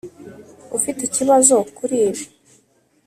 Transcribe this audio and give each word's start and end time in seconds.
ufite 0.77 0.99
ikibazo 1.05 1.55
kuri 1.77 1.95
ibi? 2.07 2.23